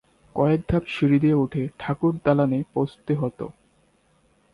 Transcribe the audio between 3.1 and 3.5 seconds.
হত।